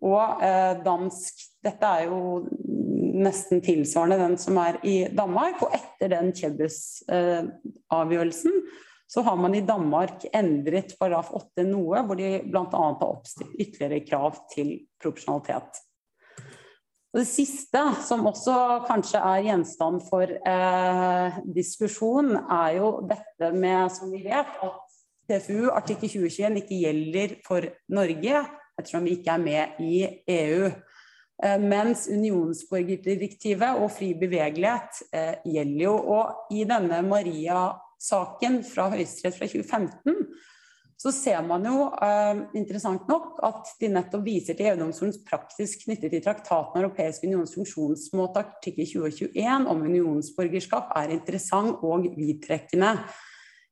[0.04, 1.34] Og eh, dansk
[1.66, 2.44] Dette er jo
[3.16, 5.62] nesten tilsvarende den som er i Danmark.
[5.64, 8.62] Og etter den Kjebus-avgjørelsen eh,
[9.08, 12.66] så har man i Danmark endret paragraf 8 noe, hvor de bl.a.
[12.72, 15.84] har oppstilt ytterligere krav til proporsjonalitet.
[17.16, 18.54] Og det siste, som også
[18.90, 24.82] kanskje er gjenstand for eh, diskusjon, er jo dette med, som vi vet, at
[25.30, 28.44] TFU artikkel 2021 ikke gjelder for Norge,
[28.76, 30.02] ettersom vi ikke er med i
[30.36, 30.68] EU.
[31.44, 35.96] Eh, mens unionsborgerdirektivet og fri bevegelighet eh, gjelder jo.
[36.20, 37.00] Og i denne
[37.96, 40.16] Maria-saken fra Høyesterett fra 2015
[40.98, 46.12] så ser man jo eh, interessant nok at de nettopp viser til EU-domstolens praksis knyttet
[46.12, 52.96] til traktaten Europeisk unions funksjonsmåte artikkel 2021 om unionsborgerskap er interessant og vidtrekkende.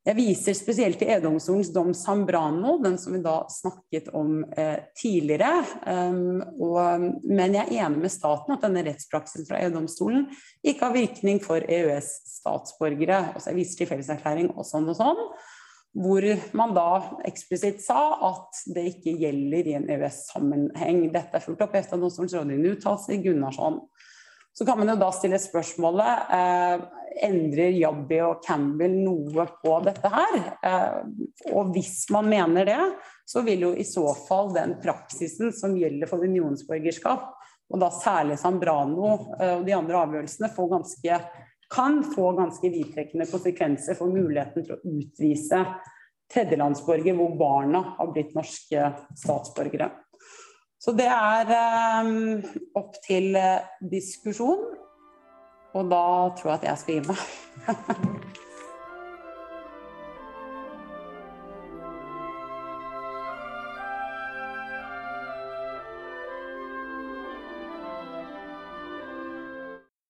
[0.04, 5.62] Jeg viser spesielt til EU-domstolens dom Sambrano, den som vi da snakket om eh, tidligere.
[5.88, 10.26] Um, og, men jeg er enig med staten at denne rettspraksisen fra EU-domstolen
[10.60, 13.22] ikke har virkning for EØS-statsborgere.
[13.32, 15.24] Altså jeg viser til felleserklæring og sånn og sånn
[15.94, 16.26] hvor
[16.58, 16.88] man da
[17.30, 21.04] eksplisitt sa at det ikke gjelder i en EØS-sammenheng.
[21.14, 23.78] Dette er fulgt opp etter domstolens rådgivende uttalelse i Gunnarsson.
[24.54, 26.82] Så kan man jo da stille spørsmålet eh,
[27.22, 30.38] endrer Jabbi og Campbell noe på dette her.
[30.66, 31.00] Eh,
[31.54, 32.82] og hvis man mener det,
[33.26, 37.32] så vil jo i så fall den praksisen som gjelder for unionsborgerskap,
[37.74, 39.10] og da særlig Sambrano
[39.40, 41.20] eh, og de andre avgjørelsene, få ganske
[41.74, 45.64] kan få ganske vidtrekkende konsekvenser for muligheten til å utvise
[46.34, 49.90] tredjelandsborger hvor barna har blitt norske statsborgere.
[50.84, 51.50] Så det er
[52.04, 52.44] um,
[52.78, 53.38] opp til
[53.90, 54.66] diskusjon.
[55.74, 56.04] Og da
[56.38, 57.18] tror jeg at jeg skal gi meg.